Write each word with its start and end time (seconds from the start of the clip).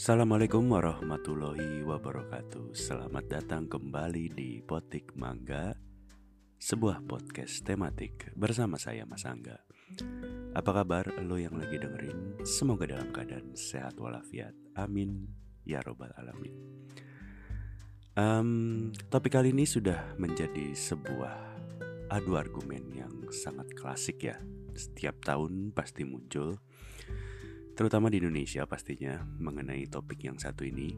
Assalamualaikum 0.00 0.64
warahmatullahi 0.64 1.84
wabarakatuh. 1.84 2.72
Selamat 2.72 3.20
datang 3.28 3.68
kembali 3.68 4.32
di 4.32 4.64
Potik 4.64 5.12
Mangga 5.12 5.76
Sebuah 6.56 7.04
podcast 7.04 7.60
tematik 7.68 8.32
bersama 8.32 8.80
saya 8.80 9.04
Mas 9.04 9.28
Angga. 9.28 9.60
Apa 10.56 10.72
kabar 10.72 11.04
lo 11.20 11.36
yang 11.36 11.52
lagi 11.52 11.76
dengerin? 11.76 12.40
Semoga 12.48 12.88
dalam 12.88 13.12
keadaan 13.12 13.52
sehat 13.52 14.00
walafiat. 14.00 14.56
Amin 14.80 15.28
Ya 15.68 15.84
Robbal 15.84 16.16
Alamin. 16.16 16.56
Um, 18.16 18.96
Topik 19.12 19.36
kali 19.36 19.52
ini 19.52 19.68
sudah 19.68 20.16
menjadi 20.16 20.72
sebuah 20.72 21.36
adu 22.08 22.40
argumen 22.40 22.88
yang 22.96 23.12
sangat 23.36 23.68
klasik 23.76 24.24
ya. 24.24 24.40
Setiap 24.72 25.20
tahun 25.20 25.76
pasti 25.76 26.08
muncul 26.08 26.56
terutama 27.80 28.12
di 28.12 28.20
Indonesia 28.20 28.68
pastinya 28.68 29.24
mengenai 29.40 29.88
topik 29.88 30.20
yang 30.28 30.36
satu 30.36 30.68
ini. 30.68 30.92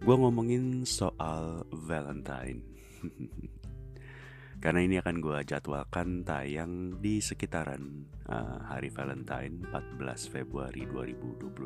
Gue 0.00 0.16
ngomongin 0.16 0.88
soal 0.88 1.68
Valentine. 1.68 2.64
Karena 4.64 4.80
ini 4.88 4.96
akan 4.96 5.20
gue 5.20 5.44
jadwalkan 5.44 6.24
tayang 6.24 6.96
di 6.96 7.20
sekitaran 7.20 8.08
uh, 8.24 8.72
hari 8.72 8.88
Valentine 8.88 9.68
14 9.68 10.32
Februari 10.32 10.88
2022. 10.88 11.60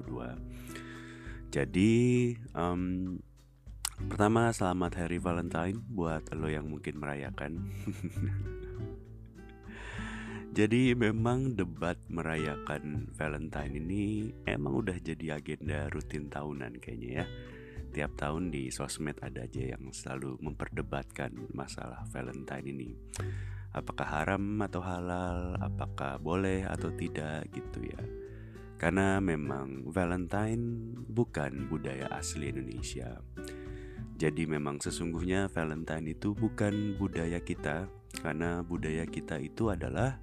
Jadi 1.54 2.34
um, 2.50 3.14
pertama 4.10 4.50
selamat 4.50 5.06
hari 5.06 5.22
Valentine 5.22 5.78
buat 5.86 6.34
lo 6.34 6.50
yang 6.50 6.66
mungkin 6.66 6.98
merayakan. 6.98 7.62
Jadi 10.56 10.96
memang 10.96 11.52
debat 11.52 12.00
merayakan 12.08 13.12
Valentine 13.12 13.76
ini 13.76 14.32
emang 14.48 14.80
udah 14.80 14.96
jadi 15.04 15.36
agenda 15.36 15.92
rutin 15.92 16.32
tahunan 16.32 16.80
kayaknya 16.80 17.10
ya. 17.20 17.24
Tiap 17.92 18.16
tahun 18.16 18.48
di 18.48 18.72
sosmed 18.72 19.20
ada 19.20 19.44
aja 19.44 19.76
yang 19.76 19.92
selalu 19.92 20.40
memperdebatkan 20.40 21.52
masalah 21.52 22.08
Valentine 22.08 22.72
ini. 22.72 22.96
Apakah 23.76 24.08
haram 24.08 24.64
atau 24.64 24.80
halal, 24.80 25.60
apakah 25.60 26.16
boleh 26.16 26.64
atau 26.64 26.88
tidak 26.88 27.52
gitu 27.52 27.92
ya. 27.92 28.00
Karena 28.80 29.20
memang 29.20 29.84
Valentine 29.92 30.96
bukan 31.04 31.68
budaya 31.68 32.08
asli 32.16 32.48
Indonesia. 32.48 33.20
Jadi 34.16 34.48
memang 34.48 34.80
sesungguhnya 34.80 35.52
Valentine 35.52 36.16
itu 36.16 36.32
bukan 36.32 36.96
budaya 36.96 37.44
kita 37.44 37.92
karena 38.24 38.64
budaya 38.64 39.04
kita 39.04 39.36
itu 39.36 39.68
adalah 39.68 40.16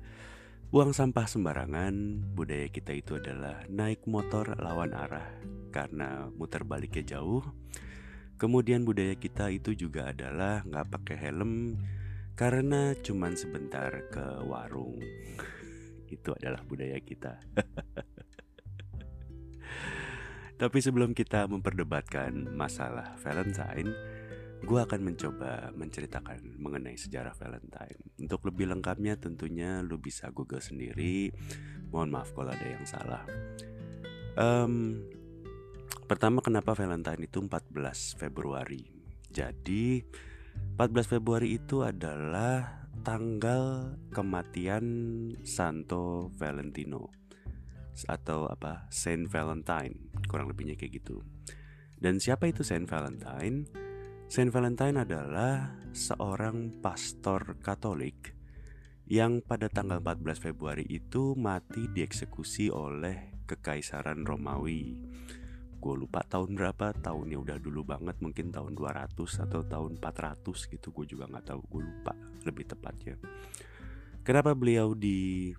Buang 0.73 0.89
sampah 0.89 1.29
sembarangan, 1.29 1.93
budaya 2.33 2.66
kita 2.66 2.97
itu 2.97 3.21
adalah 3.21 3.61
naik 3.69 4.09
motor 4.09 4.57
lawan 4.57 4.89
arah 4.97 5.29
karena 5.69 6.33
muter 6.33 6.66
baliknya 6.66 7.13
jauh. 7.13 7.45
Kemudian 8.41 8.81
budaya 8.81 9.13
kita 9.13 9.53
itu 9.53 9.77
juga 9.77 10.09
adalah 10.09 10.66
nggak 10.66 10.89
pakai 10.97 11.29
helm 11.29 11.77
karena 12.33 12.97
cuman 13.05 13.38
sebentar 13.38 14.09
ke 14.09 14.25
warung. 14.49 14.97
itu 16.17 16.33
adalah 16.41 16.66
budaya 16.66 16.97
kita. 16.97 17.38
Tapi 20.57 20.77
sebelum 20.81 21.13
kita 21.13 21.45
memperdebatkan 21.53 22.49
masalah 22.49 23.13
Valentine, 23.21 23.94
gue 24.64 24.80
akan 24.80 25.02
mencoba 25.03 25.75
menceritakan 25.75 26.56
mengenai 26.56 26.95
sejarah 26.95 27.36
Valentine. 27.36 28.00
Untuk 28.23 28.47
lebih 28.47 28.72
lengkapnya 28.72 29.19
tentunya 29.19 29.83
lu 29.83 30.00
bisa 30.00 30.31
google 30.31 30.64
sendiri. 30.64 31.36
Mohon 31.92 32.09
maaf 32.16 32.31
kalau 32.31 32.52
ada 32.56 32.67
yang 32.67 32.86
salah. 32.88 33.23
Um, 34.40 35.03
pertama 36.07 36.40
kenapa 36.40 36.72
Valentine 36.74 37.28
itu 37.28 37.44
14 37.44 38.16
Februari? 38.16 38.88
Jadi 39.28 40.00
14 40.80 41.19
Februari 41.19 41.59
itu 41.59 41.84
adalah 41.84 42.88
tanggal 43.03 43.94
kematian 44.16 44.85
Santo 45.44 46.31
Valentino 46.40 47.12
atau 48.07 48.50
apa 48.50 48.90
Saint 48.90 49.30
Valentine 49.30 50.09
kurang 50.31 50.50
lebihnya 50.50 50.80
kayak 50.80 51.03
gitu. 51.03 51.22
Dan 52.00 52.18
siapa 52.18 52.47
itu 52.50 52.66
Saint 52.66 52.88
Valentine? 52.88 53.82
Saint 54.33 54.49
Valentine 54.49 55.05
adalah 55.05 55.77
seorang 55.94 56.81
pastor 56.81 57.53
Katolik 57.61 58.33
yang 59.05 59.45
pada 59.45 59.69
tanggal 59.69 60.01
14 60.01 60.49
Februari 60.49 60.89
itu 60.89 61.38
mati 61.38 61.85
dieksekusi 61.85 62.73
oleh 62.73 63.45
Kekaisaran 63.45 64.25
Romawi. 64.25 64.97
Gue 65.77 65.94
lupa 65.94 66.25
tahun 66.25 66.57
berapa, 66.57 66.97
tahunnya 66.97 67.38
udah 67.45 67.57
dulu 67.61 67.85
banget, 67.85 68.17
mungkin 68.25 68.49
tahun 68.49 68.73
200 68.73 69.13
atau 69.21 69.61
tahun 69.69 70.01
400 70.01 70.65
gitu, 70.65 70.89
gue 70.89 71.05
juga 71.13 71.29
nggak 71.29 71.53
tahu, 71.53 71.61
gue 71.69 71.81
lupa 71.94 72.17
lebih 72.41 72.73
tepatnya. 72.73 73.21
Kenapa 74.25 74.57
beliau 74.57 74.97
di 74.97 75.53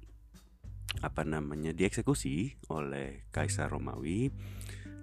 apa 0.98 1.22
namanya 1.22 1.70
dieksekusi 1.70 2.58
oleh 2.74 3.30
Kaisar 3.30 3.70
Romawi? 3.70 4.34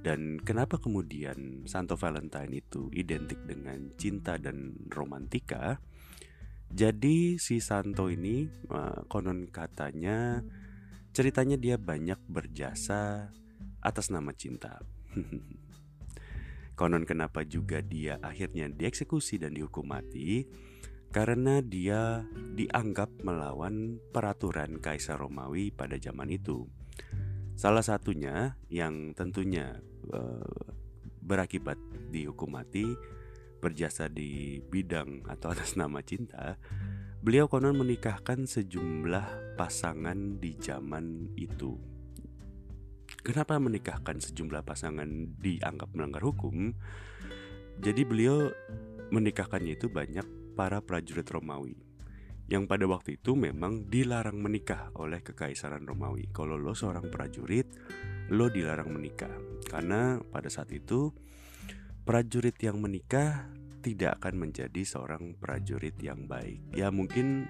Dan 0.01 0.41
kenapa 0.41 0.81
kemudian 0.81 1.69
Santo 1.69 1.93
Valentine 1.93 2.57
itu 2.57 2.89
identik 2.89 3.37
dengan 3.45 3.93
cinta 4.01 4.41
dan 4.41 4.73
romantika? 4.89 5.77
Jadi 6.73 7.37
si 7.37 7.61
Santo 7.61 8.09
ini 8.09 8.49
uh, 8.73 9.05
konon 9.05 9.45
katanya 9.53 10.41
ceritanya 11.13 11.59
dia 11.59 11.77
banyak 11.77 12.17
berjasa 12.25 13.29
atas 13.85 14.09
nama 14.09 14.33
cinta. 14.33 14.81
konon 16.79 17.05
kenapa 17.05 17.45
juga 17.45 17.85
dia 17.85 18.17
akhirnya 18.25 18.73
dieksekusi 18.73 19.37
dan 19.37 19.53
dihukum 19.53 19.85
mati? 19.85 20.49
Karena 21.11 21.59
dia 21.61 22.23
dianggap 22.55 23.21
melawan 23.21 23.99
peraturan 24.15 24.79
Kaisar 24.79 25.19
Romawi 25.19 25.69
pada 25.69 25.99
zaman 25.99 26.31
itu. 26.31 26.65
Salah 27.59 27.83
satunya 27.83 28.55
yang 28.71 29.11
tentunya 29.11 29.83
berakibat 31.21 31.77
dihukum 32.09 32.57
mati 32.57 32.85
berjasa 33.61 34.09
di 34.09 34.57
bidang 34.57 35.29
atau 35.29 35.53
atas 35.53 35.77
nama 35.77 36.01
cinta, 36.01 36.57
beliau 37.21 37.45
konon 37.45 37.77
menikahkan 37.77 38.49
sejumlah 38.49 39.55
pasangan 39.55 40.41
di 40.41 40.57
zaman 40.57 41.29
itu. 41.37 41.77
Kenapa 43.21 43.61
menikahkan 43.61 44.17
sejumlah 44.17 44.65
pasangan 44.65 45.37
dianggap 45.37 45.93
melanggar 45.93 46.25
hukum? 46.25 46.73
Jadi 47.77 48.01
beliau 48.01 48.49
menikahkannya 49.13 49.77
itu 49.77 49.93
banyak 49.93 50.25
para 50.57 50.81
prajurit 50.81 51.29
Romawi 51.29 51.91
yang 52.51 52.67
pada 52.67 52.83
waktu 52.83 53.15
itu 53.15 53.31
memang 53.31 53.87
dilarang 53.87 54.35
menikah 54.35 54.91
oleh 54.99 55.23
kekaisaran 55.23 55.87
Romawi. 55.87 56.27
Kalau 56.35 56.59
lo 56.59 56.75
seorang 56.75 57.07
prajurit, 57.07 57.63
lo 58.31 58.47
dilarang 58.47 58.87
menikah 58.87 59.31
karena 59.67 60.23
pada 60.31 60.47
saat 60.47 60.71
itu 60.71 61.11
prajurit 62.07 62.55
yang 62.63 62.79
menikah 62.79 63.51
tidak 63.81 64.21
akan 64.21 64.47
menjadi 64.47 64.81
seorang 64.85 65.35
prajurit 65.35 65.97
yang 65.99 66.29
baik. 66.29 66.61
Ya 66.71 66.93
mungkin 66.93 67.49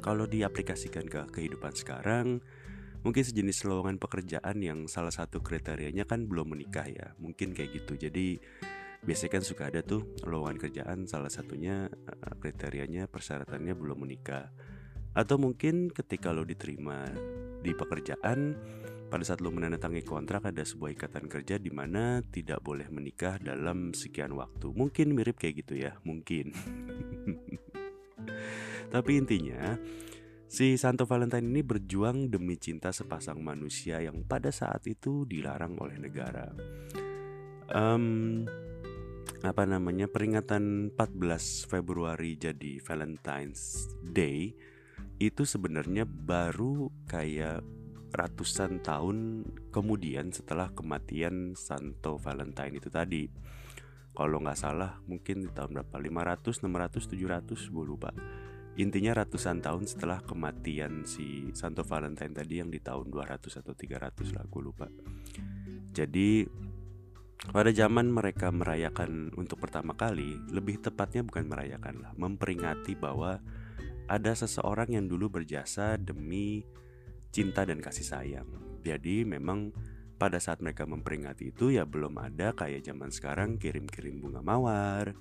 kalau 0.00 0.24
diaplikasikan 0.24 1.10
ke 1.10 1.26
kehidupan 1.34 1.74
sekarang, 1.74 2.40
mungkin 3.02 3.22
sejenis 3.26 3.66
lowongan 3.66 3.98
pekerjaan 3.98 4.62
yang 4.62 4.86
salah 4.86 5.10
satu 5.10 5.42
kriterianya 5.42 6.06
kan 6.06 6.30
belum 6.30 6.54
menikah 6.54 6.86
ya. 6.86 7.12
Mungkin 7.18 7.52
kayak 7.52 7.82
gitu. 7.82 7.98
Jadi 7.98 8.38
biasanya 9.02 9.32
kan 9.38 9.42
suka 9.42 9.62
ada 9.68 9.82
tuh 9.82 10.14
lowongan 10.22 10.62
kerjaan 10.62 10.98
salah 11.10 11.30
satunya 11.30 11.90
eh, 11.90 12.34
kriterianya 12.38 13.10
persyaratannya 13.10 13.74
belum 13.76 14.08
menikah 14.08 14.50
atau 15.16 15.40
mungkin 15.40 15.88
ketika 15.88 16.28
lo 16.28 16.44
diterima 16.44 17.08
di 17.64 17.72
pekerjaan 17.72 18.52
pada 19.06 19.22
saat 19.22 19.38
lo 19.38 19.54
menandatangani 19.54 20.02
kontrak 20.02 20.50
ada 20.50 20.66
sebuah 20.66 20.94
ikatan 20.98 21.30
kerja 21.30 21.56
di 21.62 21.70
mana 21.70 22.20
tidak 22.26 22.62
boleh 22.62 22.90
menikah 22.90 23.38
dalam 23.38 23.94
sekian 23.94 24.34
waktu 24.34 24.70
mungkin 24.74 25.14
mirip 25.14 25.38
kayak 25.38 25.66
gitu 25.66 25.78
ya 25.78 25.94
mungkin 26.02 26.50
tapi 28.94 29.18
intinya 29.18 29.78
Si 30.46 30.78
Santo 30.78 31.10
Valentine 31.10 31.42
ini 31.42 31.66
berjuang 31.66 32.30
demi 32.30 32.54
cinta 32.54 32.94
sepasang 32.94 33.42
manusia 33.42 33.98
yang 33.98 34.22
pada 34.22 34.54
saat 34.54 34.86
itu 34.86 35.26
dilarang 35.26 35.74
oleh 35.74 35.98
negara. 35.98 36.54
Um, 37.66 38.46
apa 39.42 39.66
namanya 39.66 40.06
peringatan 40.06 40.94
14 40.94 41.66
Februari 41.66 42.38
jadi 42.38 42.78
Valentine's 42.78 43.90
Day 44.06 44.54
itu 45.18 45.42
sebenarnya 45.42 46.06
baru 46.06 46.94
kayak 47.10 47.66
ratusan 48.12 48.82
tahun 48.84 49.42
kemudian 49.74 50.30
setelah 50.30 50.70
kematian 50.72 51.58
Santo 51.58 52.18
Valentine 52.20 52.78
itu 52.78 52.88
tadi. 52.90 53.26
Kalau 54.16 54.40
nggak 54.40 54.56
salah 54.56 54.96
mungkin 55.04 55.44
di 55.44 55.50
tahun 55.52 55.76
berapa 55.76 55.96
500, 56.00 56.64
600, 56.64 57.52
700 57.52 57.72
gue 57.74 57.84
lupa. 57.84 58.10
Intinya 58.76 59.24
ratusan 59.24 59.64
tahun 59.64 59.88
setelah 59.88 60.20
kematian 60.24 61.04
si 61.08 61.52
Santo 61.52 61.84
Valentine 61.84 62.32
tadi 62.32 62.60
yang 62.60 62.68
di 62.68 62.80
tahun 62.80 63.08
200 63.08 63.60
atau 63.60 63.72
300 63.72 64.36
lah 64.36 64.44
gue 64.48 64.62
lupa. 64.64 64.88
Jadi 65.92 66.44
pada 67.52 67.70
zaman 67.72 68.08
mereka 68.10 68.48
merayakan 68.48 69.32
untuk 69.36 69.60
pertama 69.60 69.92
kali, 69.92 70.40
lebih 70.50 70.80
tepatnya 70.80 71.22
bukan 71.22 71.46
merayakan 71.46 72.04
lah, 72.04 72.12
memperingati 72.16 72.96
bahwa 72.96 73.38
ada 74.06 74.32
seseorang 74.32 74.96
yang 74.96 75.06
dulu 75.06 75.40
berjasa 75.40 75.98
demi 76.00 76.64
cinta 77.36 77.68
dan 77.68 77.84
kasih 77.84 78.08
sayang. 78.08 78.48
Jadi 78.80 79.28
memang 79.28 79.68
pada 80.16 80.40
saat 80.40 80.64
mereka 80.64 80.88
memperingati 80.88 81.52
itu 81.52 81.68
ya 81.68 81.84
belum 81.84 82.16
ada 82.16 82.56
kayak 82.56 82.88
zaman 82.88 83.12
sekarang 83.12 83.60
kirim-kirim 83.60 84.24
bunga 84.24 84.40
mawar, 84.40 85.12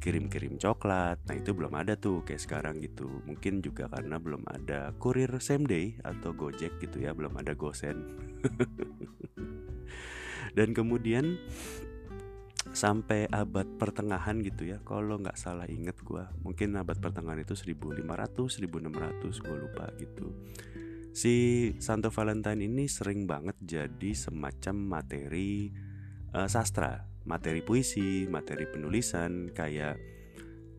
kirim-kirim 0.00 0.56
coklat. 0.56 1.20
Nah, 1.28 1.36
itu 1.36 1.52
belum 1.52 1.76
ada 1.76 2.00
tuh 2.00 2.24
kayak 2.24 2.40
sekarang 2.40 2.80
gitu. 2.80 3.20
Mungkin 3.28 3.60
juga 3.60 3.92
karena 3.92 4.16
belum 4.16 4.48
ada 4.48 4.96
kurir 4.96 5.28
same 5.44 5.68
day 5.68 6.00
atau 6.00 6.32
Gojek 6.32 6.80
gitu 6.80 7.04
ya, 7.04 7.12
belum 7.12 7.36
ada 7.36 7.52
Gosen. 7.52 8.16
dan 10.56 10.72
kemudian 10.72 11.36
sampai 12.72 13.24
abad 13.32 13.64
pertengahan 13.80 14.44
gitu 14.44 14.68
ya 14.68 14.78
kalau 14.84 15.16
nggak 15.16 15.40
salah 15.40 15.64
inget 15.66 15.96
gue 16.04 16.20
mungkin 16.44 16.76
abad 16.76 17.00
pertengahan 17.00 17.40
itu 17.40 17.56
1500 17.56 18.04
1600 18.04 19.24
gue 19.24 19.56
lupa 19.56 19.88
gitu 19.96 20.36
si 21.18 21.74
Santo 21.82 22.14
Valentine 22.14 22.62
ini 22.62 22.86
sering 22.86 23.26
banget 23.26 23.58
jadi 23.58 24.14
semacam 24.14 25.02
materi 25.02 25.66
uh, 26.30 26.46
sastra 26.46 27.02
materi 27.26 27.58
puisi 27.58 28.30
materi 28.30 28.70
penulisan 28.70 29.50
kayak 29.50 29.98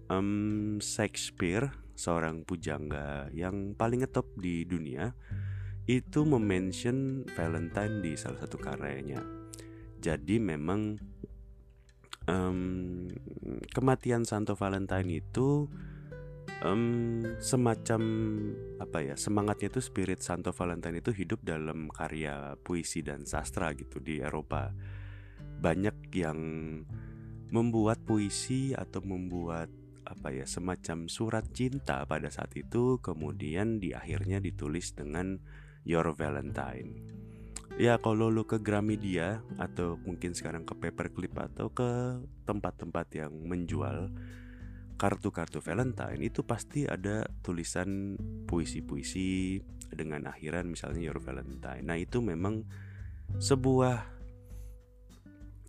um, 0.07 0.80
Shakespeare 0.80 1.68
seorang 1.91 2.47
pujangga 2.47 3.27
yang 3.36 3.75
paling 3.75 4.00
ngetop 4.00 4.31
di 4.39 4.63
dunia 4.63 5.12
itu 5.91 6.24
memention 6.24 7.27
Valentine 7.36 8.00
di 8.00 8.15
salah 8.15 8.39
satu 8.39 8.56
karyanya 8.63 9.19
jadi 10.00 10.39
memang 10.39 11.03
um, 12.31 13.12
kematian 13.75 14.24
Santo 14.24 14.56
Valentine 14.56 15.19
itu 15.19 15.68
um, 16.66 17.22
semacam 17.40 18.01
apa 18.81 19.00
ya 19.04 19.16
semangatnya 19.16 19.72
itu 19.72 19.81
spirit 19.81 20.19
Santo 20.22 20.51
Valentine 20.51 21.00
itu 21.00 21.13
hidup 21.16 21.42
dalam 21.44 21.88
karya 21.94 22.57
puisi 22.60 23.06
dan 23.06 23.24
sastra 23.24 23.74
gitu 23.74 24.01
di 24.01 24.19
Eropa. 24.19 24.74
Banyak 25.60 26.12
yang 26.16 26.40
membuat 27.50 28.06
puisi 28.06 28.78
atau 28.78 29.01
membuat 29.01 29.69
apa 30.10 30.34
ya 30.34 30.46
semacam 30.50 31.06
surat 31.06 31.46
cinta 31.54 32.01
pada 32.10 32.34
saat 32.34 32.50
itu 32.57 32.98
kemudian 33.01 33.78
di 33.78 33.94
akhirnya 33.94 34.42
ditulis 34.42 34.98
dengan 34.98 35.38
Your 35.86 36.13
Valentine. 36.18 36.98
Ya 37.80 37.96
kalau 38.01 38.28
lu 38.28 38.44
ke 38.44 38.60
Gramedia 38.60 39.40
atau 39.56 39.96
mungkin 40.04 40.36
sekarang 40.36 40.68
ke 40.68 40.75
Paperclip 40.75 41.31
atau 41.38 41.72
ke 41.72 42.19
tempat-tempat 42.44 43.07
yang 43.16 43.31
menjual 43.48 44.12
kartu-kartu 45.00 45.63
Valentine 45.63 46.19
itu 46.19 46.44
pasti 46.44 46.84
ada 46.84 47.24
tulisan 47.40 48.19
puisi-puisi 48.44 49.63
dengan 49.88 50.28
akhiran 50.28 50.68
misalnya 50.68 51.07
Your 51.07 51.24
Valentine. 51.24 51.88
Nah, 51.88 51.96
itu 51.96 52.19
memang 52.19 52.68
sebuah 53.40 54.19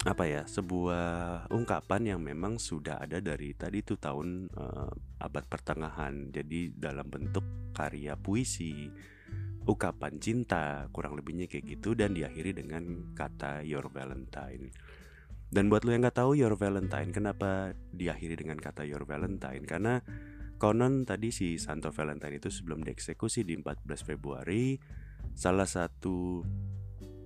apa 0.01 0.25
ya 0.25 0.49
sebuah 0.49 1.45
ungkapan 1.53 2.17
yang 2.17 2.21
memang 2.25 2.57
sudah 2.57 3.05
ada 3.05 3.21
dari 3.21 3.53
tadi 3.53 3.85
itu 3.85 4.01
tahun 4.01 4.49
uh, 4.49 4.89
abad 5.21 5.45
pertengahan 5.45 6.33
jadi 6.33 6.73
dalam 6.73 7.05
bentuk 7.05 7.45
karya 7.77 8.17
puisi 8.17 8.89
ungkapan 9.69 10.17
cinta 10.17 10.89
kurang 10.89 11.21
lebihnya 11.21 11.53
kayak 11.53 11.77
gitu 11.77 11.93
dan 11.93 12.17
diakhiri 12.17 12.57
dengan 12.57 13.13
kata 13.13 13.61
Your 13.61 13.93
Valentine. 13.93 14.73
Dan 15.51 15.67
buat 15.67 15.83
lo 15.83 15.91
yang 15.91 16.07
nggak 16.07 16.23
tahu 16.23 16.39
Your 16.39 16.55
Valentine, 16.55 17.11
kenapa 17.11 17.75
diakhiri 17.91 18.39
dengan 18.39 18.63
kata 18.63 18.87
Your 18.87 19.03
Valentine? 19.03 19.67
Karena 19.67 19.99
konon 20.63 21.03
tadi 21.03 21.35
si 21.35 21.59
Santo 21.59 21.91
Valentine 21.91 22.39
itu 22.39 22.55
sebelum 22.55 22.87
dieksekusi 22.87 23.43
di 23.43 23.59
14 23.59 23.83
Februari, 24.07 24.79
salah 25.35 25.67
satu 25.67 26.47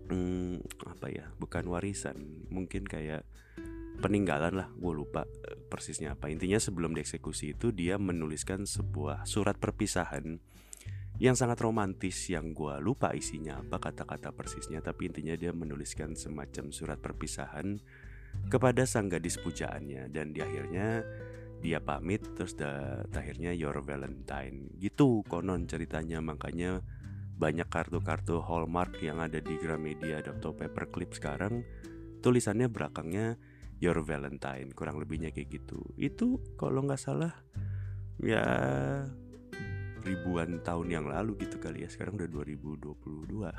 hmm, 0.09 0.89
apa 0.89 1.07
ya, 1.13 1.29
bukan 1.37 1.69
warisan, 1.69 2.49
mungkin 2.49 2.89
kayak 2.89 3.29
peninggalan 4.01 4.57
lah, 4.57 4.73
gue 4.73 4.93
lupa 4.97 5.29
eh, 5.29 5.61
persisnya 5.69 6.17
apa. 6.17 6.33
Intinya 6.33 6.57
sebelum 6.57 6.97
dieksekusi 6.97 7.61
itu 7.61 7.77
dia 7.77 8.01
menuliskan 8.01 8.65
sebuah 8.65 9.29
surat 9.29 9.61
perpisahan 9.61 10.41
yang 11.23 11.39
sangat 11.39 11.63
romantis 11.63 12.27
yang 12.27 12.51
gue 12.51 12.75
lupa 12.83 13.15
isinya 13.15 13.63
apa 13.63 13.79
kata-kata 13.79 14.35
persisnya 14.35 14.83
tapi 14.83 15.07
intinya 15.07 15.39
dia 15.39 15.55
menuliskan 15.55 16.19
semacam 16.19 16.75
surat 16.75 16.99
perpisahan 16.99 17.79
kepada 18.49 18.87
sang 18.87 19.11
gadis 19.11 19.41
pujaannya. 19.41 20.09
Dan 20.13 20.31
di 20.31 20.41
akhirnya 20.41 21.03
dia 21.65 21.81
pamit 21.81 22.21
terus 22.37 22.55
da, 22.55 23.03
akhirnya 23.11 23.51
your 23.57 23.81
valentine. 23.81 24.71
Gitu 24.79 25.25
konon 25.27 25.67
ceritanya. 25.67 26.23
Makanya 26.23 26.85
banyak 27.35 27.67
kartu-kartu 27.67 28.39
hallmark 28.39 29.03
yang 29.03 29.19
ada 29.19 29.43
di 29.43 29.59
Gramedia 29.59 30.23
atau 30.23 30.55
paperclip 30.55 31.15
sekarang. 31.17 31.67
Tulisannya 32.23 32.71
belakangnya 32.71 33.37
your 33.83 34.01
valentine 34.07 34.71
kurang 34.73 35.03
lebihnya 35.03 35.35
kayak 35.35 35.61
gitu. 35.61 35.83
Itu 35.99 36.41
kalau 36.55 36.87
nggak 36.87 37.01
salah 37.01 37.35
ya 38.23 38.45
ribuan 40.05 40.61
tahun 40.63 40.89
yang 40.93 41.07
lalu 41.11 41.37
gitu 41.43 41.59
kali 41.59 41.83
ya. 41.85 41.89
Sekarang 41.91 42.17
udah 42.17 42.29
2022 42.31 43.51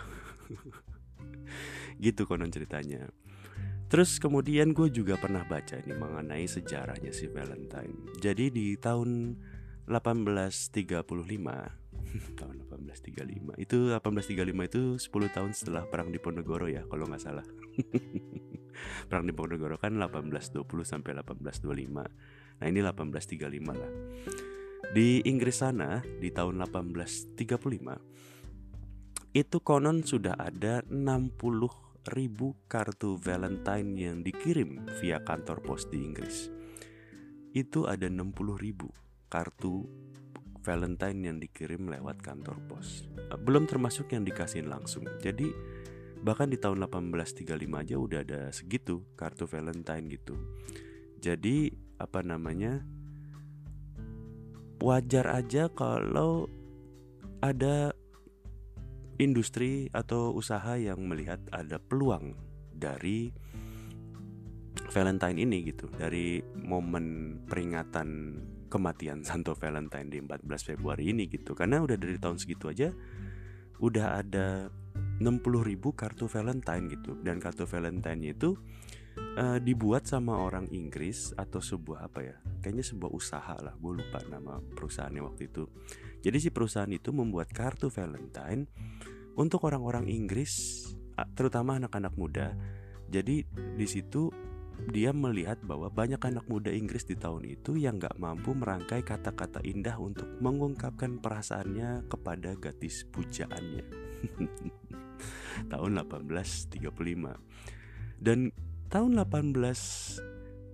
gitu 2.06 2.22
konon 2.28 2.52
ceritanya 2.52 3.08
terus 3.96 4.20
kemudian 4.20 4.76
gue 4.76 4.92
juga 4.92 5.16
pernah 5.16 5.48
baca 5.48 5.80
nih 5.80 5.96
mengenai 5.96 6.44
sejarahnya 6.52 7.16
si 7.16 7.32
Valentine. 7.32 8.20
Jadi 8.20 8.52
di 8.52 8.76
tahun 8.76 9.40
1835 9.88 11.00
tahun 12.44 12.56
1835 12.76 13.56
itu 13.56 13.96
1835 13.96 14.68
itu 14.68 15.00
10 15.00 15.32
tahun 15.32 15.56
setelah 15.56 15.88
perang 15.88 16.12
di 16.12 16.20
Ponegoro 16.20 16.68
ya 16.68 16.84
kalau 16.92 17.08
nggak 17.08 17.24
salah. 17.24 17.48
Perang 19.08 19.24
di 19.24 19.32
Ponegoro 19.32 19.80
kan 19.80 19.96
1820 19.96 20.68
sampai 20.84 21.16
1825 21.16 22.60
nah 22.60 22.68
ini 22.68 22.84
1835 22.84 23.48
lah. 23.80 23.92
Di 24.92 25.24
Inggris 25.24 25.64
sana 25.64 26.04
di 26.04 26.36
tahun 26.36 26.60
1835 26.68 27.40
itu 29.40 29.58
konon 29.64 30.04
sudah 30.04 30.36
ada 30.36 30.84
60 30.84 31.95
ribu 32.14 32.54
kartu 32.70 33.18
Valentine 33.18 33.98
yang 33.98 34.22
dikirim 34.22 34.86
via 35.02 35.24
kantor 35.26 35.64
pos 35.66 35.90
di 35.90 36.04
Inggris. 36.04 36.54
Itu 37.56 37.90
ada 37.90 38.06
60 38.06 38.36
ribu 38.60 38.92
kartu 39.32 39.90
Valentine 40.62 41.32
yang 41.32 41.38
dikirim 41.42 41.90
lewat 41.90 42.22
kantor 42.22 42.62
pos. 42.70 43.10
Belum 43.42 43.66
termasuk 43.66 44.14
yang 44.14 44.22
dikasihin 44.22 44.70
langsung. 44.70 45.08
Jadi 45.24 45.50
bahkan 46.22 46.52
di 46.52 46.62
tahun 46.62 46.86
1835 46.86 47.48
aja 47.82 47.96
udah 47.98 48.20
ada 48.22 48.42
segitu 48.54 49.02
kartu 49.18 49.50
Valentine 49.50 50.06
gitu. 50.12 50.36
Jadi 51.18 51.74
apa 51.98 52.22
namanya? 52.22 52.84
wajar 54.86 55.26
aja 55.32 55.72
kalau 55.72 56.52
ada 57.40 57.95
industri 59.20 59.88
atau 59.96 60.36
usaha 60.36 60.76
yang 60.76 61.00
melihat 61.08 61.40
ada 61.52 61.80
peluang 61.80 62.36
dari 62.76 63.32
Valentine 64.92 65.40
ini 65.40 65.72
gitu 65.72 65.88
dari 65.88 66.44
momen 66.44 67.40
peringatan 67.48 68.10
kematian 68.68 69.24
Santo 69.28 69.56
Valentine 69.56 70.12
di 70.12 70.20
14 70.20 70.76
Februari 70.76 71.16
ini 71.16 71.32
gitu. 71.32 71.56
Karena 71.56 71.80
udah 71.80 71.96
dari 71.96 72.20
tahun 72.20 72.38
segitu 72.38 72.70
aja 72.70 72.92
udah 73.76 74.24
ada 74.24 74.72
60 75.20 75.20
ribu 75.64 75.96
kartu 75.96 76.28
Valentine 76.28 76.92
gitu. 76.92 77.16
Dan 77.24 77.40
kartu 77.40 77.64
Valentine 77.64 78.36
itu 78.36 78.60
uh, 79.18 79.60
dibuat 79.60 80.08
sama 80.08 80.38
orang 80.38 80.70
Inggris 80.72 81.34
atau 81.36 81.60
sebuah 81.60 82.08
apa 82.08 82.20
ya 82.24 82.36
kayaknya 82.62 82.86
sebuah 82.86 83.12
usaha 83.12 83.56
lah 83.60 83.74
gue 83.76 83.94
lupa 84.02 84.20
nama 84.28 84.60
perusahaannya 84.60 85.22
waktu 85.24 85.52
itu 85.52 85.64
jadi 86.26 86.38
si 86.42 86.50
perusahaan 86.50 86.90
itu 86.92 87.14
membuat 87.14 87.52
kartu 87.52 87.92
Valentine 87.92 88.68
untuk 89.36 89.68
orang-orang 89.68 90.08
Inggris 90.08 90.84
terutama 91.36 91.80
anak-anak 91.80 92.14
muda 92.16 92.56
jadi 93.08 93.46
di 93.52 93.88
situ 93.88 94.32
dia 94.92 95.16
melihat 95.16 95.58
bahwa 95.64 95.88
banyak 95.88 96.20
anak 96.20 96.46
muda 96.52 96.68
Inggris 96.68 97.08
di 97.08 97.16
tahun 97.16 97.48
itu 97.48 97.80
yang 97.80 97.96
gak 97.96 98.20
mampu 98.20 98.52
merangkai 98.52 99.02
kata-kata 99.08 99.64
indah 99.64 99.96
untuk 99.96 100.28
mengungkapkan 100.44 101.24
perasaannya 101.24 102.12
kepada 102.12 102.60
gadis 102.60 103.08
pujaannya. 103.10 103.86
tahun 105.72 105.92
1835. 106.04 106.84
Dan 108.20 108.52
tahun 108.90 109.18
18 109.18 109.56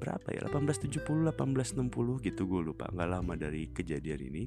berapa 0.01 0.27
ya 0.33 0.49
1870 0.49 1.29
1860 1.37 2.25
gitu 2.25 2.41
gue 2.49 2.61
lupa 2.65 2.89
nggak 2.89 3.09
lama 3.09 3.33
dari 3.37 3.69
kejadian 3.69 4.21
ini 4.33 4.43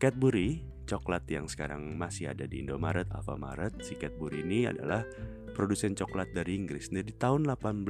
Cadbury, 0.00 0.64
coklat 0.88 1.28
yang 1.28 1.44
sekarang 1.44 1.92
masih 2.00 2.32
ada 2.32 2.48
di 2.48 2.64
Indomaret, 2.64 3.12
Alfamaret, 3.12 3.84
si 3.84 4.00
Cadbury 4.00 4.40
ini 4.40 4.64
adalah 4.64 5.04
produsen 5.52 5.92
coklat 5.92 6.32
dari 6.32 6.56
Inggris. 6.56 6.88
Nah, 6.88 7.04
di 7.04 7.12
tahun 7.12 7.44
18 7.44 7.84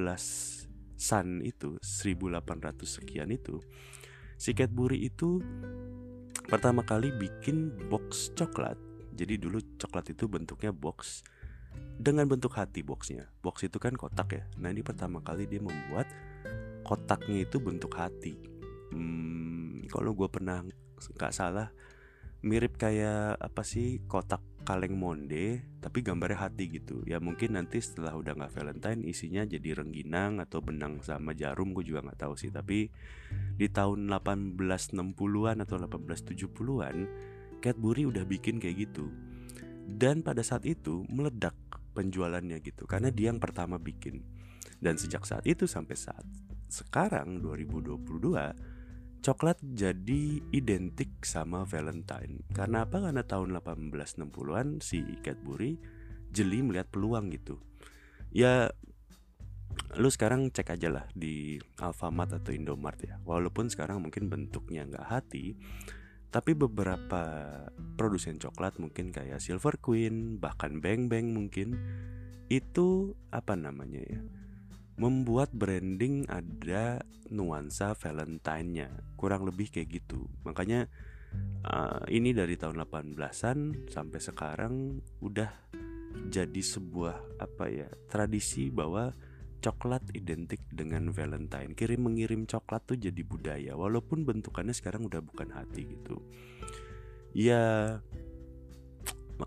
Sun 0.99 1.39
itu 1.47 1.79
1800 1.79 2.43
sekian 2.83 3.31
itu 3.31 3.63
si 4.35 4.53
Cadbury 4.59 5.07
itu 5.07 5.39
pertama 6.51 6.83
kali 6.83 7.15
bikin 7.15 7.73
box 7.87 8.35
coklat. 8.35 8.75
Jadi 9.15 9.39
dulu 9.39 9.63
coklat 9.79 10.11
itu 10.11 10.27
bentuknya 10.27 10.75
box 10.75 11.23
dengan 12.01 12.25
bentuk 12.27 12.57
hati 12.57 12.81
boxnya. 12.81 13.29
Box 13.45 13.69
itu 13.69 13.77
kan 13.77 13.93
kotak 13.95 14.33
ya. 14.33 14.45
Nah 14.57 14.73
ini 14.73 14.81
pertama 14.81 15.21
kali 15.21 15.45
dia 15.45 15.61
membuat 15.61 16.09
kotaknya 16.83 17.45
itu 17.45 17.61
bentuk 17.61 17.93
hati. 17.97 18.35
Hmm, 18.91 19.85
kalau 19.93 20.17
gue 20.17 20.29
pernah 20.33 20.65
nggak 21.01 21.33
salah 21.33 21.73
mirip 22.41 22.81
kayak 22.81 23.37
apa 23.37 23.61
sih 23.61 24.01
kotak 24.09 24.41
kaleng 24.65 24.97
monde 24.97 25.61
tapi 25.81 26.01
gambarnya 26.01 26.49
hati 26.49 26.73
gitu 26.73 27.05
ya 27.05 27.21
mungkin 27.21 27.57
nanti 27.57 27.85
setelah 27.85 28.17
udah 28.17 28.33
nggak 28.33 28.53
Valentine 28.57 29.05
isinya 29.05 29.45
jadi 29.45 29.77
rengginang 29.77 30.41
atau 30.41 30.65
benang 30.65 31.05
sama 31.05 31.37
jarum 31.37 31.77
gue 31.77 31.85
juga 31.85 32.01
nggak 32.05 32.21
tahu 32.21 32.35
sih 32.41 32.49
tapi 32.49 32.89
di 33.57 33.69
tahun 33.69 34.09
1860-an 34.09 35.57
atau 35.65 35.77
1870-an 35.81 36.97
Cadbury 37.61 38.09
udah 38.09 38.25
bikin 38.25 38.57
kayak 38.57 38.89
gitu 38.89 39.13
dan 39.91 40.23
pada 40.23 40.47
saat 40.47 40.63
itu 40.67 41.03
meledak 41.11 41.55
penjualannya 41.93 42.63
gitu 42.63 42.87
karena 42.87 43.11
dia 43.11 43.35
yang 43.35 43.43
pertama 43.43 43.77
bikin 43.77 44.23
dan 44.79 44.97
sejak 44.97 45.27
saat 45.27 45.45
itu 45.45 45.67
sampai 45.67 45.99
saat 45.99 46.23
sekarang 46.71 47.43
2022 47.43 48.81
coklat 49.21 49.61
jadi 49.61 50.41
identik 50.51 51.21
sama 51.29 51.69
Valentine. 51.69 52.41
Karena 52.57 52.89
apa? 52.89 53.05
Karena 53.05 53.21
tahun 53.21 53.61
1860-an 53.61 54.81
si 54.81 55.05
Cadbury 55.21 55.77
jeli 56.33 56.65
melihat 56.65 56.89
peluang 56.89 57.29
gitu. 57.29 57.61
Ya 58.33 58.73
lu 59.99 60.09
sekarang 60.11 60.51
cek 60.51 60.79
aja 60.79 60.89
lah 60.91 61.05
di 61.13 61.61
Alfamart 61.79 62.41
atau 62.41 62.51
Indomart 62.57 62.99
ya. 63.05 63.21
Walaupun 63.23 63.69
sekarang 63.69 64.01
mungkin 64.01 64.33
bentuknya 64.33 64.89
nggak 64.89 65.07
hati, 65.07 65.55
tapi 66.31 66.55
beberapa 66.55 67.47
produsen 67.99 68.39
coklat 68.39 68.79
mungkin 68.79 69.11
kayak 69.11 69.43
Silver 69.43 69.77
Queen, 69.83 70.39
bahkan 70.39 70.79
Bang 70.79 71.11
Bang 71.11 71.35
mungkin 71.35 71.75
itu 72.51 73.15
apa 73.31 73.55
namanya 73.55 74.03
ya? 74.03 74.23
membuat 75.01 75.49
branding 75.57 76.29
ada 76.29 77.01
nuansa 77.33 77.97
Valentine-nya 77.97 78.91
kurang 79.17 79.49
lebih 79.49 79.73
kayak 79.73 80.03
gitu 80.03 80.29
makanya 80.45 80.91
uh, 81.65 82.05
ini 82.11 82.37
dari 82.37 82.59
tahun 82.61 82.85
18-an 82.85 83.89
sampai 83.89 84.21
sekarang 84.21 85.01
udah 85.25 85.49
jadi 86.29 86.61
sebuah 86.61 87.41
apa 87.41 87.65
ya 87.71 87.89
tradisi 88.11 88.69
bahwa 88.69 89.15
coklat 89.61 90.03
identik 90.17 90.65
dengan 90.73 91.13
Valentine. 91.13 91.77
Kirim 91.77 92.09
mengirim 92.09 92.49
coklat 92.49 92.89
tuh 92.89 92.99
jadi 92.99 93.23
budaya 93.23 93.77
walaupun 93.77 94.25
bentukannya 94.25 94.73
sekarang 94.73 95.07
udah 95.07 95.21
bukan 95.21 95.53
hati 95.53 95.85
gitu. 95.87 96.19
Ya 97.37 97.97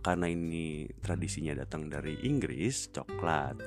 karena 0.02 0.32
ini 0.32 0.90
tradisinya 1.02 1.54
datang 1.54 1.90
dari 1.90 2.18
Inggris 2.24 2.90
coklat. 2.94 3.60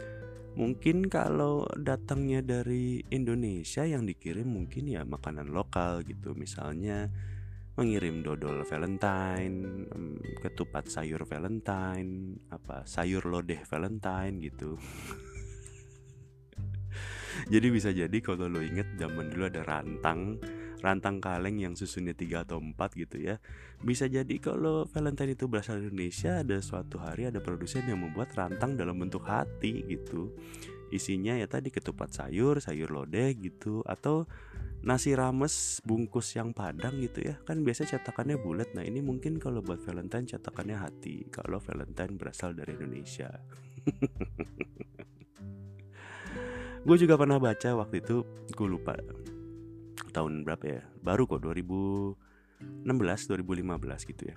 Mungkin 0.57 1.13
kalau 1.13 1.69
datangnya 1.77 2.41
dari 2.41 3.05
Indonesia 3.13 3.85
yang 3.85 4.09
dikirim 4.09 4.49
mungkin 4.49 4.89
ya 4.89 5.05
makanan 5.05 5.53
lokal 5.53 6.01
gitu. 6.09 6.33
Misalnya 6.33 7.13
mengirim 7.77 8.25
dodol 8.25 8.65
Valentine, 8.65 9.85
ketupat 10.41 10.89
sayur 10.89 11.29
Valentine, 11.29 12.41
apa 12.49 12.89
sayur 12.89 13.29
lodeh 13.29 13.61
Valentine 13.69 14.41
gitu. 14.41 14.81
jadi 17.53 17.67
bisa 17.71 17.91
jadi 17.93 18.19
kalau 18.25 18.51
lo 18.51 18.61
inget 18.63 18.87
zaman 18.99 19.31
dulu 19.31 19.47
ada 19.47 19.63
rantang 19.63 20.41
rantang 20.85 21.19
kaleng 21.19 21.59
yang 21.61 21.75
susunnya 21.75 22.13
tiga 22.13 22.45
atau 22.45 22.61
empat 22.61 22.95
gitu 22.95 23.19
ya. 23.19 23.41
Bisa 23.81 24.07
jadi 24.07 24.37
kalau 24.39 24.85
Valentine 24.89 25.35
itu 25.35 25.49
berasal 25.49 25.81
dari 25.81 25.93
Indonesia 25.93 26.45
ada 26.45 26.57
suatu 26.61 27.01
hari 27.01 27.29
ada 27.29 27.41
produsen 27.41 27.85
yang 27.89 28.05
membuat 28.05 28.33
rantang 28.37 28.77
dalam 28.77 28.97
bentuk 28.97 29.25
hati 29.27 29.85
gitu. 29.89 30.33
Isinya 30.93 31.35
ya 31.35 31.51
tadi 31.51 31.75
ketupat 31.75 32.15
sayur 32.15 32.63
sayur 32.63 32.93
lodeh 32.95 33.35
gitu 33.35 33.83
atau 33.83 34.31
nasi 34.87 35.19
rames 35.19 35.83
bungkus 35.83 36.39
yang 36.39 36.55
padang 36.55 37.03
gitu 37.03 37.35
ya. 37.35 37.35
Kan 37.43 37.67
biasa 37.67 37.89
cetakannya 37.89 38.39
bulat. 38.39 38.71
Nah 38.77 38.87
ini 38.87 39.03
mungkin 39.03 39.43
kalau 39.43 39.65
buat 39.65 39.83
Valentine 39.83 40.29
cetakannya 40.29 40.79
hati 40.79 41.27
kalau 41.35 41.59
Valentine 41.59 42.15
berasal 42.15 42.55
dari 42.55 42.79
Indonesia 42.79 43.33
gue 46.87 46.97
juga 47.03 47.19
pernah 47.19 47.43
baca 47.43 47.83
waktu 47.83 47.99
itu 47.99 48.23
gue 48.55 48.69
lupa 48.71 48.95
tahun 50.15 50.47
berapa 50.47 50.65
ya 50.71 50.83
baru 51.03 51.27
kok 51.27 51.43
2016 51.43 52.15
2015 52.87 54.11
gitu 54.15 54.23
ya 54.31 54.37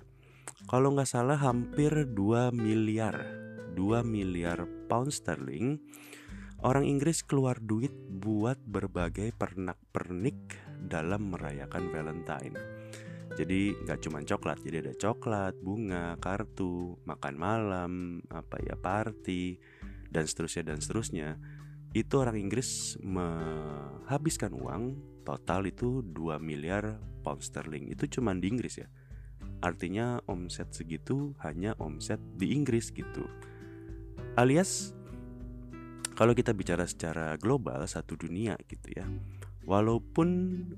kalau 0.66 0.90
nggak 0.90 1.06
salah 1.06 1.38
hampir 1.38 1.94
2 2.10 2.50
miliar 2.50 3.22
2 3.78 4.02
miliar 4.02 4.66
pound 4.90 5.14
sterling 5.14 5.78
orang 6.66 6.90
Inggris 6.90 7.22
keluar 7.22 7.56
duit 7.62 7.94
buat 8.18 8.58
berbagai 8.66 9.30
pernak-pernik 9.38 10.36
dalam 10.90 11.32
merayakan 11.32 11.88
Valentine. 11.88 12.56
Jadi 13.38 13.72
nggak 13.86 14.00
cuma 14.04 14.20
coklat, 14.26 14.58
jadi 14.60 14.84
ada 14.84 14.94
coklat, 14.98 15.54
bunga, 15.62 16.18
kartu, 16.18 16.98
makan 17.06 17.34
malam, 17.38 17.92
apa 18.28 18.58
ya 18.60 18.74
party, 18.76 19.56
dan 20.10 20.26
seterusnya 20.26 20.74
dan 20.74 20.78
seterusnya. 20.82 21.28
Itu 21.90 22.22
orang 22.22 22.38
Inggris 22.38 22.94
menghabiskan 23.02 24.54
uang 24.54 24.82
total 25.26 25.66
itu 25.66 26.06
2 26.06 26.38
miliar 26.38 27.02
pound 27.26 27.42
sterling. 27.42 27.90
Itu 27.90 28.06
cuma 28.06 28.34
di 28.34 28.46
Inggris 28.46 28.78
ya. 28.78 28.88
Artinya 29.60 30.22
omset 30.24 30.72
segitu 30.72 31.36
hanya 31.44 31.76
omset 31.76 32.22
di 32.38 32.56
Inggris 32.56 32.88
gitu. 32.94 33.28
Alias 34.38 34.96
kalau 36.16 36.36
kita 36.36 36.52
bicara 36.52 36.84
secara 36.84 37.36
global 37.36 37.84
satu 37.84 38.16
dunia 38.16 38.56
gitu 38.70 38.88
ya. 38.94 39.04
Walaupun 39.66 40.28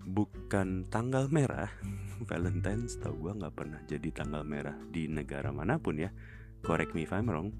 bukan 0.02 0.90
tanggal 0.90 1.30
merah 1.30 1.70
Valentine 2.28 2.90
setahu 2.90 3.30
gue 3.30 3.32
nggak 3.38 3.54
pernah 3.54 3.80
jadi 3.86 4.08
tanggal 4.10 4.42
merah 4.42 4.74
di 4.90 5.06
negara 5.06 5.54
mana 5.54 5.78
pun 5.78 6.02
ya. 6.02 6.10
Correct 6.62 6.94
me 6.94 7.06
if 7.06 7.12
I'm 7.14 7.30
wrong. 7.30 7.54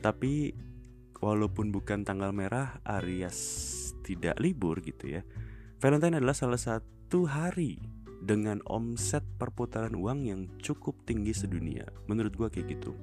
Tapi 0.00 0.52
walaupun 1.20 1.72
bukan 1.72 2.04
tanggal 2.04 2.30
merah 2.30 2.80
Aries 2.84 3.38
tidak 4.06 4.38
libur 4.38 4.78
gitu 4.80 5.20
ya 5.20 5.22
Valentine 5.76 6.16
adalah 6.16 6.32
salah 6.32 6.56
satu 6.56 7.28
hari 7.28 7.76
dengan 8.24 8.64
omset 8.64 9.20
perputaran 9.36 9.92
uang 9.92 10.24
yang 10.24 10.40
cukup 10.58 10.96
tinggi 11.04 11.36
sedunia. 11.36 11.84
Menurut 12.08 12.32
gue 12.32 12.48
kayak 12.48 12.80
gitu. 12.80 12.96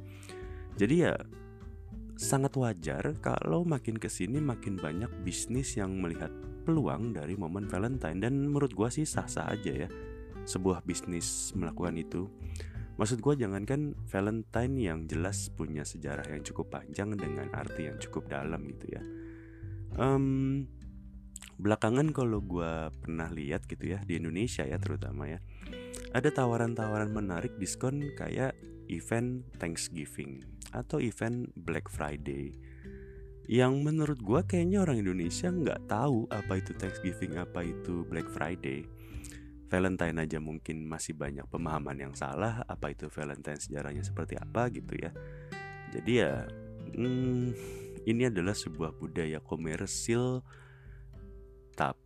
Jadi 0.75 1.05
ya 1.05 1.13
sangat 2.17 2.57
wajar 2.57 3.13
kalau 3.21 3.61
makin 3.61 4.01
ke 4.01 4.09
sini 4.09 4.41
makin 4.41 4.77
banyak 4.77 5.09
bisnis 5.21 5.77
yang 5.77 6.01
melihat 6.01 6.33
peluang 6.65 7.13
dari 7.13 7.37
momen 7.37 7.69
Valentine 7.69 8.19
dan 8.19 8.33
menurut 8.49 8.73
gue 8.73 8.89
sih 8.89 9.05
sah-sah 9.05 9.53
aja 9.53 9.85
ya 9.85 9.89
sebuah 10.43 10.81
bisnis 10.81 11.53
melakukan 11.53 11.93
itu. 12.01 12.25
Maksud 12.93 13.25
gue 13.25 13.33
jangankan 13.41 13.97
Valentine 14.05 14.75
yang 14.77 14.99
jelas 15.09 15.49
punya 15.49 15.81
sejarah 15.81 16.29
yang 16.29 16.45
cukup 16.45 16.69
panjang 16.69 17.17
dengan 17.17 17.49
arti 17.49 17.89
yang 17.89 17.97
cukup 17.97 18.29
dalam 18.29 18.69
gitu 18.69 18.85
ya. 18.93 19.01
Um, 19.97 20.65
belakangan 21.57 22.13
kalau 22.13 22.41
gue 22.41 22.89
pernah 23.01 23.29
lihat 23.29 23.65
gitu 23.69 23.93
ya 23.93 24.01
di 24.01 24.17
Indonesia 24.17 24.65
ya 24.65 24.81
terutama 24.81 25.29
ya 25.29 25.39
ada 26.13 26.29
tawaran-tawaran 26.33 27.13
menarik 27.13 27.53
diskon 27.61 28.13
kayak 28.17 28.57
event 28.89 29.45
Thanksgiving 29.61 30.41
atau 30.73 30.97
event 30.97 31.53
Black 31.53 31.89
Friday 31.89 32.57
yang 33.45 33.83
menurut 33.83 34.23
gue 34.23 34.41
kayaknya 34.47 34.81
orang 34.81 35.03
Indonesia 35.03 35.51
nggak 35.51 35.91
tahu 35.91 36.25
apa 36.31 36.63
itu 36.63 36.71
Thanksgiving 36.79 37.35
apa 37.37 37.61
itu 37.67 38.07
Black 38.07 38.31
Friday 38.31 38.87
Valentine 39.73 40.21
aja 40.21 40.37
mungkin 40.37 40.85
masih 40.85 41.17
banyak 41.17 41.49
pemahaman 41.49 41.97
yang 41.97 42.13
salah 42.13 42.61
apa 42.69 42.93
itu 42.93 43.09
Valentine 43.09 43.57
sejarahnya 43.57 44.05
seperti 44.05 44.37
apa 44.37 44.69
gitu 44.69 44.93
ya 44.93 45.09
jadi 45.89 46.11
ya 46.13 46.33
hmm, 46.93 47.57
ini 48.05 48.29
adalah 48.29 48.53
sebuah 48.53 48.93
budaya 48.93 49.41
komersil 49.41 50.45
tap 51.73 51.97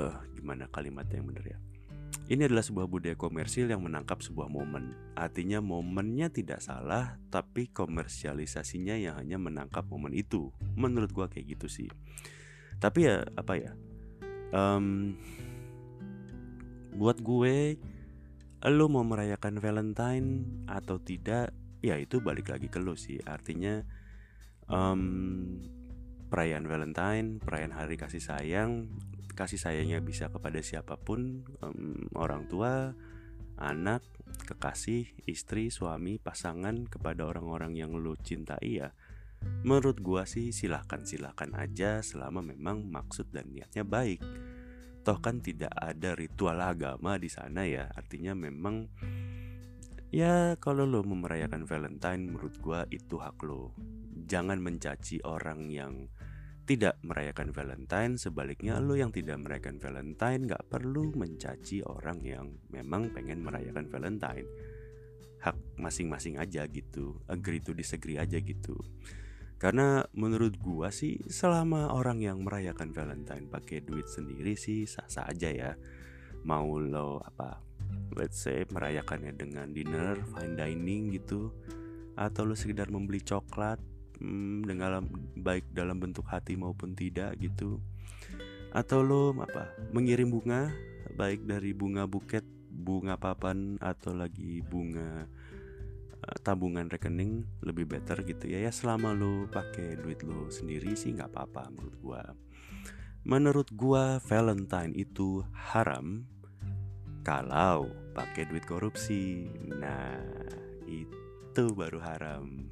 uh, 0.00 0.16
gimana 0.32 0.64
kalimat 0.72 1.04
yang 1.12 1.28
benar 1.28 1.44
ya 1.44 1.60
ini 2.30 2.46
adalah 2.46 2.62
sebuah 2.62 2.86
budaya 2.86 3.18
komersil 3.18 3.66
yang 3.66 3.82
menangkap 3.82 4.22
sebuah 4.22 4.46
momen. 4.46 4.94
Artinya 5.18 5.58
momennya 5.58 6.30
tidak 6.30 6.62
salah, 6.62 7.18
tapi 7.26 7.74
komersialisasinya 7.74 8.94
yang 8.94 9.18
hanya 9.18 9.34
menangkap 9.34 9.82
momen 9.90 10.14
itu. 10.14 10.54
Menurut 10.78 11.10
gua 11.10 11.26
kayak 11.26 11.58
gitu 11.58 11.66
sih. 11.66 11.90
Tapi 12.78 13.10
ya 13.10 13.26
apa 13.34 13.58
ya? 13.58 13.74
Um, 14.54 15.18
buat 16.94 17.22
gue 17.22 17.78
lo 18.68 18.86
mau 18.92 19.06
merayakan 19.06 19.56
Valentine 19.56 20.28
atau 20.68 21.00
tidak 21.00 21.56
ya 21.80 21.96
itu 21.96 22.20
balik 22.20 22.52
lagi 22.52 22.68
ke 22.68 22.76
lo 22.76 22.92
sih. 22.92 23.16
Artinya 23.24 23.80
um, 24.68 25.56
perayaan 26.28 26.68
Valentine 26.68 27.40
perayaan 27.40 27.72
hari 27.72 27.96
kasih 27.96 28.20
sayang 28.20 28.92
kasih 29.32 29.56
sayangnya 29.56 30.04
bisa 30.04 30.28
kepada 30.28 30.60
siapa 30.60 31.00
pun 31.00 31.48
um, 31.64 32.04
orang 32.12 32.44
tua 32.52 32.92
anak 33.56 34.04
kekasih 34.44 35.08
istri 35.24 35.72
suami 35.72 36.20
pasangan 36.20 36.84
kepada 36.84 37.24
orang-orang 37.24 37.76
yang 37.80 37.96
lo 37.96 38.12
cintai 38.20 38.84
ya. 38.84 38.92
Menurut 39.64 40.04
gua 40.04 40.28
sih 40.28 40.52
silahkan 40.52 41.00
silahkan 41.08 41.48
aja 41.56 42.04
selama 42.04 42.44
memang 42.44 42.84
maksud 42.92 43.32
dan 43.32 43.48
niatnya 43.48 43.88
baik 43.88 44.20
toh 45.00 45.18
kan 45.18 45.40
tidak 45.40 45.72
ada 45.72 46.12
ritual 46.12 46.60
agama 46.60 47.16
di 47.16 47.28
sana 47.32 47.64
ya. 47.64 47.88
Artinya 47.92 48.36
memang 48.36 48.88
ya 50.12 50.56
kalau 50.60 50.84
lo 50.84 51.00
mau 51.06 51.16
merayakan 51.16 51.64
Valentine 51.64 52.20
menurut 52.30 52.54
gua 52.60 52.84
itu 52.92 53.16
hak 53.16 53.40
lo. 53.44 53.72
Jangan 54.30 54.60
mencaci 54.62 55.24
orang 55.26 55.72
yang 55.72 56.06
tidak 56.68 57.00
merayakan 57.02 57.50
Valentine. 57.50 58.14
Sebaliknya 58.14 58.78
lo 58.78 58.94
yang 58.94 59.10
tidak 59.10 59.42
merayakan 59.42 59.82
Valentine 59.82 60.46
gak 60.46 60.70
perlu 60.70 61.10
mencaci 61.18 61.82
orang 61.82 62.22
yang 62.22 62.46
memang 62.70 63.10
pengen 63.10 63.42
merayakan 63.42 63.90
Valentine. 63.90 64.46
Hak 65.42 65.56
masing-masing 65.80 66.38
aja 66.38 66.68
gitu. 66.70 67.18
Agree 67.26 67.58
to 67.58 67.74
disagree 67.74 68.20
aja 68.20 68.38
gitu 68.38 68.78
karena 69.60 70.08
menurut 70.16 70.56
gua 70.56 70.88
sih 70.88 71.20
selama 71.28 71.92
orang 71.92 72.24
yang 72.24 72.40
merayakan 72.40 72.96
Valentine 72.96 73.44
pakai 73.44 73.84
duit 73.84 74.08
sendiri 74.08 74.56
sih 74.56 74.88
sah-sah 74.88 75.28
aja 75.28 75.52
ya. 75.52 75.70
Mau 76.48 76.80
lo 76.80 77.20
apa 77.20 77.60
let's 78.16 78.40
say 78.40 78.64
merayakannya 78.72 79.36
dengan 79.36 79.68
dinner, 79.76 80.16
fine 80.32 80.56
dining 80.56 81.12
gitu 81.12 81.52
atau 82.16 82.48
lo 82.48 82.56
sekedar 82.56 82.88
membeli 82.88 83.20
coklat 83.20 83.76
hmm, 84.16 84.64
dengan 84.64 85.04
baik 85.36 85.68
dalam 85.76 86.00
bentuk 86.00 86.24
hati 86.24 86.56
maupun 86.56 86.96
tidak 86.96 87.36
gitu. 87.36 87.84
Atau 88.72 89.04
lo 89.04 89.36
apa 89.44 89.76
mengirim 89.92 90.32
bunga 90.32 90.72
baik 91.20 91.44
dari 91.44 91.76
bunga 91.76 92.08
buket, 92.08 92.48
bunga 92.72 93.20
papan 93.20 93.76
atau 93.76 94.16
lagi 94.16 94.64
bunga 94.64 95.28
tabungan 96.44 96.88
rekening 96.88 97.48
lebih 97.64 97.88
better 97.88 98.20
gitu 98.24 98.48
ya. 98.48 98.68
Ya 98.68 98.72
selama 98.72 99.16
lo 99.16 99.48
pakai 99.48 99.96
duit 100.00 100.22
lo 100.24 100.52
sendiri 100.52 100.94
sih 100.96 101.16
nggak 101.16 101.32
apa-apa 101.32 101.72
menurut 101.72 101.96
gua. 102.00 102.22
Menurut 103.24 103.68
gua 103.72 104.18
Valentine 104.24 104.96
itu 104.96 105.44
haram 105.52 106.24
kalau 107.24 107.88
pakai 108.16 108.48
duit 108.48 108.64
korupsi. 108.64 109.48
Nah 109.68 110.20
itu 110.88 111.64
baru 111.72 112.00
haram. 112.00 112.68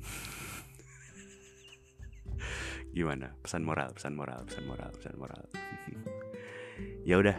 Gimana? 2.96 3.36
Pesan 3.44 3.64
moral 3.64 3.92
pesan 3.92 4.16
moral 4.16 4.44
pesan 4.48 4.64
moral 4.64 4.90
pesan 4.96 5.16
moral. 5.16 5.44
Ya 7.02 7.18
udah 7.18 7.34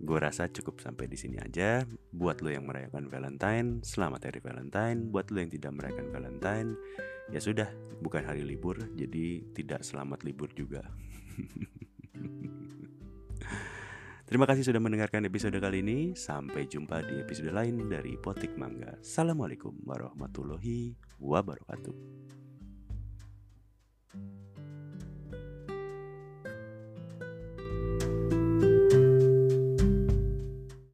Gue 0.00 0.16
rasa 0.16 0.48
cukup 0.48 0.80
sampai 0.80 1.12
di 1.12 1.20
sini 1.20 1.36
aja. 1.36 1.84
Buat 2.08 2.40
lo 2.40 2.48
yang 2.48 2.64
merayakan 2.64 3.12
Valentine, 3.12 3.84
selamat 3.84 4.32
hari 4.32 4.40
Valentine. 4.40 5.12
Buat 5.12 5.28
lo 5.28 5.44
yang 5.44 5.52
tidak 5.52 5.76
merayakan 5.76 6.08
Valentine, 6.08 6.72
ya 7.28 7.40
sudah, 7.40 7.68
bukan 8.00 8.24
hari 8.24 8.40
libur, 8.40 8.80
jadi 8.96 9.44
tidak 9.52 9.84
selamat 9.84 10.24
libur 10.24 10.48
juga. 10.56 10.80
Terima 14.30 14.46
kasih 14.46 14.62
sudah 14.72 14.80
mendengarkan 14.80 15.26
episode 15.26 15.58
kali 15.58 15.84
ini. 15.84 16.14
Sampai 16.16 16.64
jumpa 16.64 17.02
di 17.04 17.20
episode 17.20 17.52
lain 17.52 17.90
dari 17.90 18.16
Potik 18.16 18.56
Mangga. 18.56 18.96
Assalamualaikum 19.02 19.74
warahmatullahi 19.84 20.96
wabarakatuh. 21.20 22.39